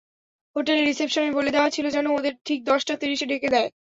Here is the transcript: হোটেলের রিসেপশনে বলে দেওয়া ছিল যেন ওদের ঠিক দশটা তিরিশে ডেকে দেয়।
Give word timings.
হোটেলের 0.55 0.87
রিসেপশনে 0.87 1.29
বলে 1.31 1.49
দেওয়া 1.51 1.69
ছিল 1.69 1.85
যেন 1.89 2.05
ওদের 2.11 2.33
ঠিক 2.45 2.59
দশটা 2.65 2.93
তিরিশে 3.01 3.25
ডেকে 3.25 3.49
দেয়। 3.49 3.69